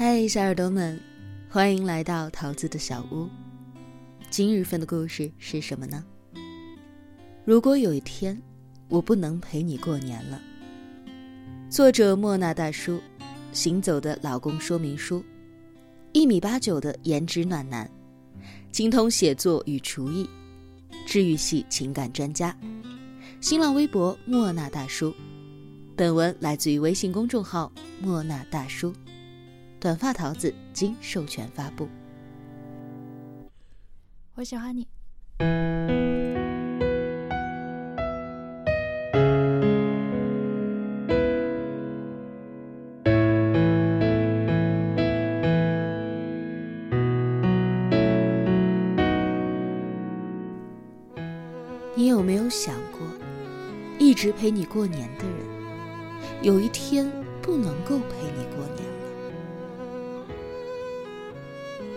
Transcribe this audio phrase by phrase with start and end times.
[0.00, 0.96] 嗨，小耳朵们，
[1.50, 3.28] 欢迎来到桃子的小屋。
[4.30, 6.04] 今日份的故事是什么呢？
[7.44, 8.40] 如果有一天
[8.88, 10.40] 我不能陪你过年了。
[11.68, 13.00] 作者莫那大叔，
[13.50, 15.20] 行走的老公说明书，
[16.12, 17.90] 一米八九的颜值暖男，
[18.70, 20.30] 精通写作与厨艺，
[21.08, 22.56] 治愈系情感专家。
[23.40, 25.12] 新浪微博莫那大叔。
[25.96, 28.94] 本文来自于微信公众号莫那大叔。
[29.80, 31.88] 短发桃子经授权发布。
[34.34, 34.88] 我喜欢你。
[51.94, 53.00] 你有没有想过，
[53.98, 55.36] 一直陪你过年的人，
[56.42, 57.08] 有一天
[57.40, 58.97] 不能够陪你过年？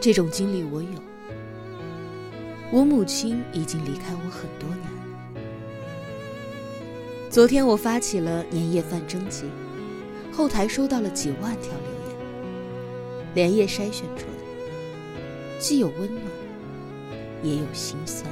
[0.02, 0.90] 这种经历我有。
[2.71, 4.88] 我母亲已经离开我很多年。
[7.30, 9.46] 昨天我发起了年夜饭征集，
[10.34, 12.18] 后台收到了几万条留言，
[13.35, 16.24] 连夜筛选出来，既有温暖，
[17.44, 18.26] 也有心酸。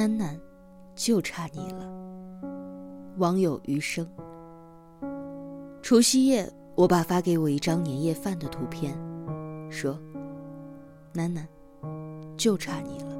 [0.00, 0.40] 楠楠，
[0.94, 1.86] 就差你了。
[3.18, 4.08] 网友余生。
[5.82, 8.96] 除夕夜，我爸发给我一张年夜饭的图片，
[9.68, 10.00] 说
[11.12, 11.46] ：“楠楠，
[12.34, 13.10] 就差你了。”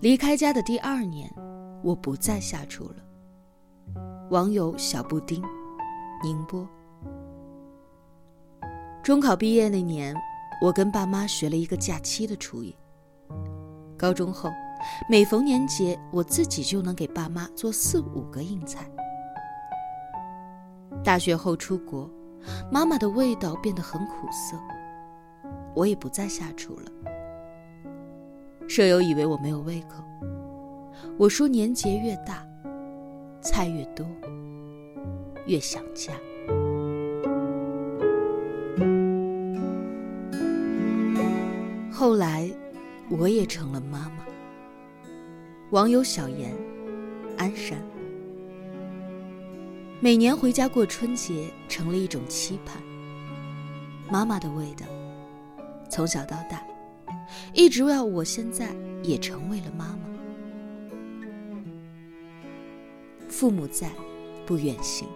[0.00, 1.34] 离开家的第二年，
[1.82, 2.96] 我不再下厨了。
[4.28, 5.42] 网友小布丁，
[6.22, 6.68] 宁波。
[9.02, 10.14] 中考毕业那年。
[10.60, 12.74] 我跟爸妈学了一个假期的厨艺。
[13.96, 14.50] 高中后，
[15.08, 18.88] 每逢年节，我自己就能给爸妈做四五个硬菜。
[21.04, 22.10] 大学后出国，
[22.72, 24.56] 妈妈的味道变得很苦涩，
[25.74, 26.90] 我也不再下厨了。
[28.68, 30.02] 舍友以为我没有胃口，
[31.16, 32.46] 我说年节越大，
[33.40, 34.06] 菜越多，
[35.46, 36.12] 越想家。
[42.08, 42.50] 后来，
[43.10, 44.24] 我也成了妈妈。
[45.72, 46.56] 网友小严，
[47.36, 47.76] 鞍山。
[50.00, 52.82] 每年回家过春节，成了一种期盼。
[54.10, 54.86] 妈妈的味道，
[55.90, 56.66] 从小到大，
[57.52, 59.98] 一直要我现在也成为了妈妈。
[63.28, 63.90] 父母在，
[64.46, 65.06] 不远行。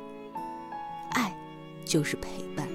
[1.13, 1.35] 爱，
[1.87, 2.69] 就是陪伴。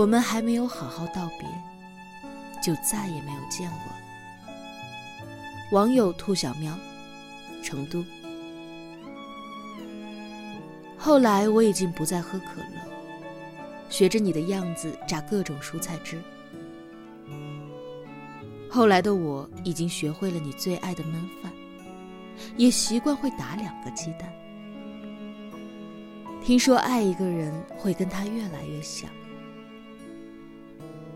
[0.00, 1.46] 我们还没有好好道别，
[2.62, 3.98] 就再也没有见过了。
[5.72, 6.74] 网友兔小喵，
[7.62, 8.02] 成都。
[10.96, 12.80] 后来我已经不再喝可乐，
[13.90, 16.18] 学着你的样子榨各种蔬菜汁。
[18.70, 21.12] 后来的我已经学会了你最爱的焖
[21.42, 21.52] 饭，
[22.56, 24.32] 也习惯会打两个鸡蛋。
[26.42, 29.10] 听说爱一个人会跟他越来越像。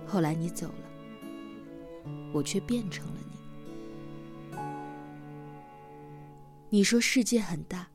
[0.07, 0.85] 后来你走了，
[2.33, 4.59] 我却变成了你。
[6.71, 7.89] 你说世界很大，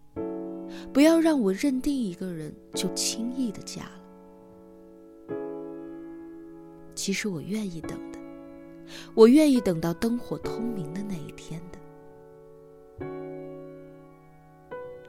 [0.94, 3.92] 不要让我认定一个人就轻易的嫁了。
[6.96, 8.20] 其实我愿意等的，
[9.14, 11.80] 我愿意等到灯火通明的那一天的。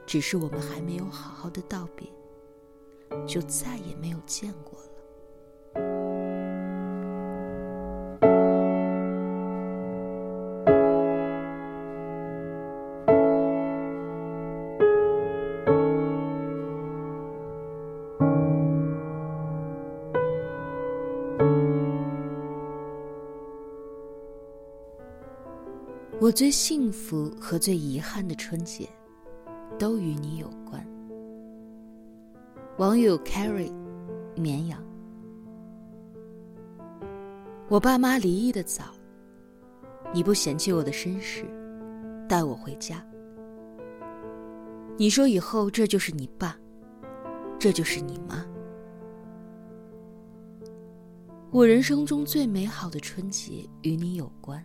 [0.05, 2.05] 只是我们还没有好好的道别，
[3.25, 4.90] 就再也没有见过了。
[26.21, 28.87] 我最幸福和最遗憾的春节，
[29.79, 30.79] 都与你有关。
[32.77, 33.73] 网友 Carry，
[34.35, 34.79] 绵阳。
[37.67, 38.83] 我爸妈离异的早，
[40.13, 41.43] 你不嫌弃我的身世，
[42.29, 43.03] 带我回家。
[44.97, 46.55] 你说以后这就是你爸，
[47.57, 48.45] 这就是你妈。
[51.49, 54.63] 我人生中最美好的春节与你有关，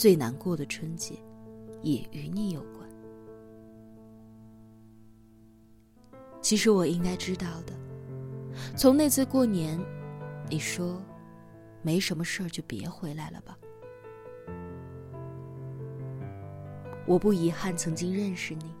[0.00, 1.14] 最难过的春节
[1.82, 2.88] 也与你有关。
[6.40, 7.74] 其实我应该知道的，
[8.74, 9.78] 从那次过年，
[10.48, 10.98] 你说
[11.82, 13.58] 没什么事儿就别回来了吧。
[17.06, 18.74] 我不遗憾曾经认识你，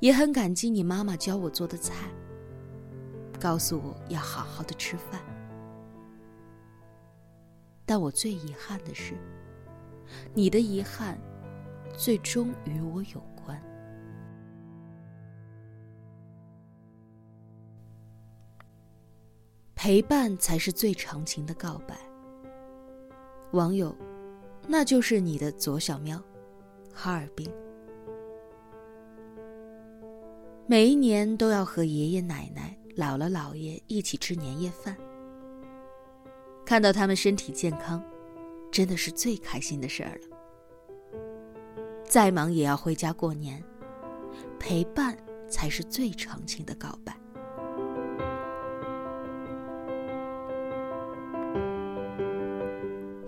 [0.00, 2.08] 也很感激你妈妈教我做的菜，
[3.38, 5.20] 告诉我要好好的吃饭。
[7.86, 9.14] 但我最遗憾的是，
[10.32, 11.18] 你的遗憾
[11.96, 13.60] 最终与我有关。
[19.74, 21.96] 陪伴才是最长情的告白。
[23.52, 23.94] 网友，
[24.66, 26.22] 那就是你的左小喵。
[26.92, 27.50] 哈尔滨，
[30.66, 34.96] 每一年都要和爷爷奶奶、姥姥姥爷一起吃年夜饭。
[36.64, 38.02] 看到他们身体健康，
[38.74, 40.36] 真的是最开心的事儿了。
[42.02, 43.62] 再忙也要回家过年，
[44.58, 45.16] 陪伴
[45.48, 47.16] 才是最长情的告白。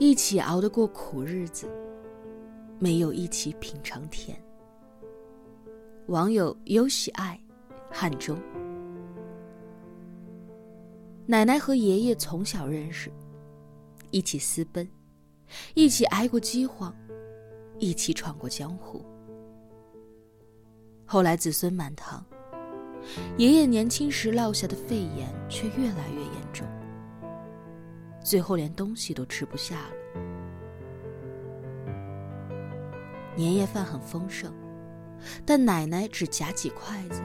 [0.01, 1.71] 一起熬得过苦日子。
[2.81, 4.37] 没有一起品尝甜。
[6.09, 7.41] 网友有喜爱，
[7.91, 8.37] 汉中。
[11.25, 13.11] 奶奶和爷爷从小认识，
[14.11, 14.87] 一起私奔，
[15.75, 16.95] 一起挨过饥荒，
[17.79, 19.05] 一起闯过江湖。
[21.05, 22.25] 后来子孙满堂，
[23.37, 26.67] 爷爷年轻时落下的肺炎却越来越严重，
[28.23, 29.93] 最后连东西都吃不下了。
[33.37, 34.53] 年夜饭很丰盛，
[35.45, 37.23] 但奶奶只夹几筷子，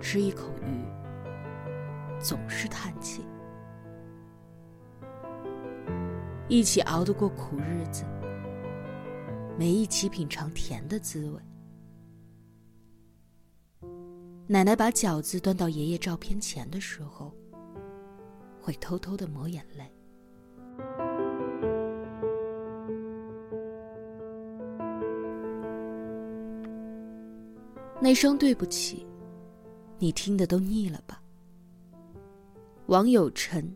[0.00, 0.84] 吃一口鱼，
[2.20, 3.24] 总是叹气。
[6.48, 8.04] 一起熬得过苦日子，
[9.58, 11.40] 没一起品尝甜的滋味。
[14.46, 17.34] 奶奶把饺子端到爷爷照片前的时候，
[18.60, 19.92] 会偷偷的抹眼泪。
[28.00, 29.04] 那声对不起，
[29.98, 31.20] 你听的都腻了吧？
[32.86, 33.74] 王友陈，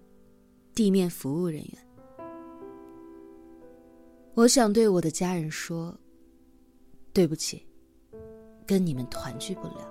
[0.72, 1.89] 地面服务人员。
[4.40, 5.94] 我想对我的家人说，
[7.12, 7.62] 对不起，
[8.66, 9.86] 跟你们团聚不了。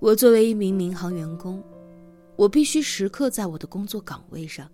[0.00, 1.62] 我作为一名民航员工，
[2.34, 4.68] 我必须时刻在我的工作岗位上，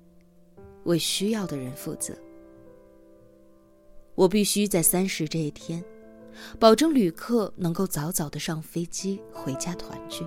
[0.85, 2.17] 为需要的人负责。
[4.15, 5.85] 我必须在三十这一天。
[6.59, 10.27] 保证旅客能够早早的上飞机回家团聚。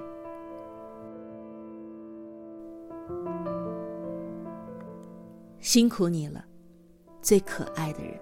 [5.59, 6.45] 辛苦你了，
[7.27, 8.18] 最可爱的人。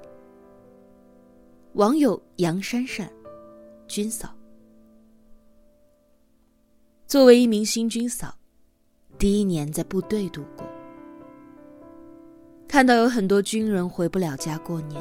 [1.74, 3.08] 网友杨珊珊，
[3.88, 4.36] 军嫂。
[7.06, 8.36] 作为一名新军嫂，
[9.20, 10.66] 第一年在部队度过，
[12.68, 15.00] 看到有很多军人回不了家过年。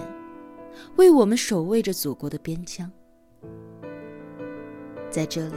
[0.96, 2.92] 为我们守卫着祖国的边疆，
[5.08, 5.54] 在这里，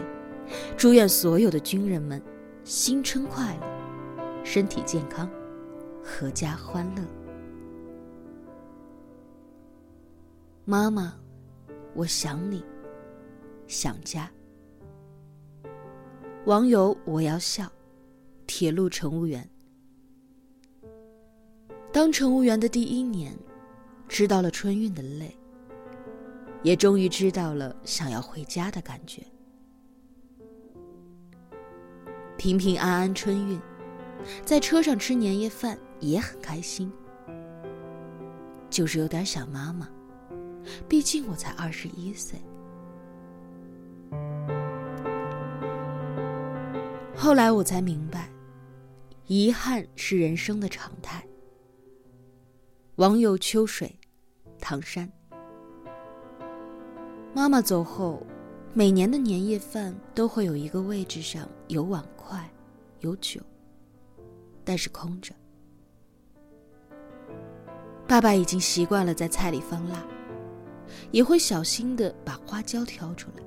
[0.78, 2.24] 祝愿所有的军人们
[2.64, 5.30] 新春快乐，身体健康，
[6.02, 7.17] 阖家欢乐。
[10.70, 11.14] 妈妈，
[11.96, 12.62] 我想你，
[13.68, 14.30] 想家。
[16.44, 17.72] 网友我要笑，
[18.46, 19.50] 铁路乘务员。
[21.94, 23.34] 当乘务员的第一年。
[24.10, 25.38] 知道了春运的累，
[26.64, 29.22] 也终于知道了想要回家的感觉。
[32.38, 33.60] 平平安安春运，
[34.46, 36.90] 在车上吃年夜饭也很开心，
[38.70, 39.90] 就是有点想妈妈，
[40.88, 42.40] 毕竟我才二十一岁。
[47.16, 48.30] 后来我才明白，
[49.26, 51.26] 遗憾是人生的常态。
[52.96, 54.00] 网友秋水，
[54.60, 55.12] 唐山。
[57.34, 58.26] 妈妈走后，
[58.74, 62.50] 每年的年夜饭都会有一个位置上有碗筷，
[63.02, 63.42] 有酒，
[64.64, 65.34] 但是空着。
[68.08, 70.04] 爸爸已经习惯了在菜里放辣，
[71.12, 73.44] 也会小心的把花椒挑出来。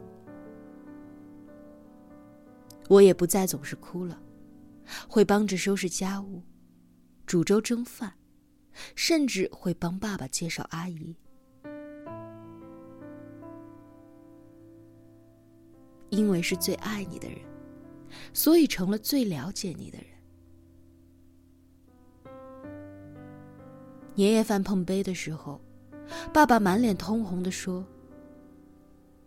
[2.88, 4.21] 我也不再总是哭了
[5.09, 6.42] 会帮着收拾家务
[7.25, 8.12] 煮粥蒸饭
[8.97, 11.16] 甚至会帮爸爸介绍阿姨。
[16.09, 17.38] 因为是最爱你的人
[18.35, 20.07] 所以成了最了解你的人。
[24.14, 25.61] 年夜饭碰杯的时候
[26.33, 27.85] 爸爸满脸通红的说：“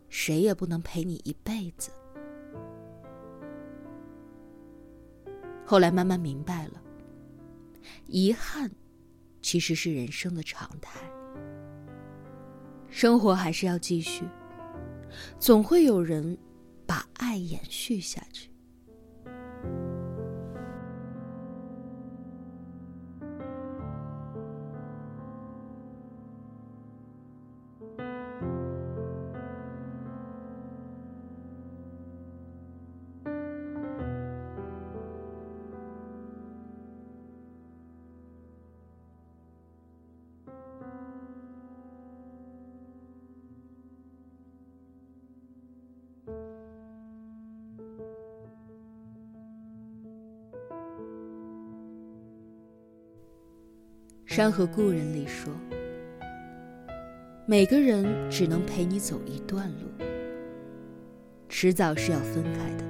[0.10, 1.92] 谁也不能陪你一辈子。”
[5.66, 6.82] 后来慢慢明白了，
[8.08, 8.70] 遗憾
[9.42, 11.00] 其实是人生的常态。
[12.90, 14.24] 生活还是要继续，
[15.40, 16.38] 总会有人
[16.86, 18.48] 把爱延续下去。
[54.36, 55.54] 《山河故人》里说
[57.46, 59.88] ：“每个人只能陪你走一段路，
[61.48, 62.84] 迟早是要分开的。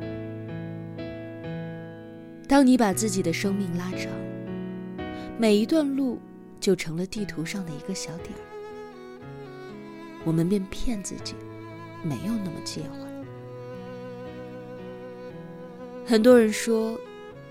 [2.47, 4.09] 当你把自己的生命拉长，
[5.37, 6.17] 每一段路
[6.61, 8.29] 就成了地图上的一个小点
[10.23, 11.35] 我们便骗自己，
[12.03, 12.99] 没有那么介怀。
[16.05, 16.97] 很多人说，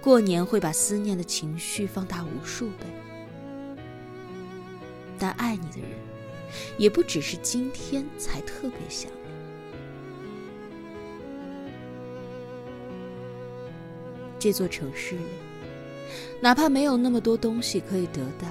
[0.00, 2.86] 过年会把思念的情绪放大无数倍。”
[5.22, 5.88] 但爱你的人，
[6.76, 9.08] 也不只是今天才特别想。
[14.36, 15.22] 这座城市里，
[16.40, 18.48] 哪怕没有那么多东西可以得到，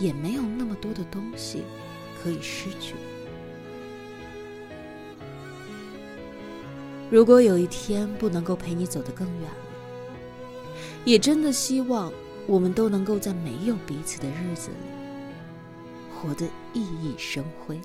[0.00, 1.62] 也没有那么多的东西
[2.20, 2.96] 可以失去。
[7.08, 9.56] 如果有一天不能够陪你走得更远了，
[11.04, 12.12] 也真的希望。
[12.48, 14.76] 我们都能够在没有彼此的日子里，
[16.10, 17.78] 活得熠熠生辉。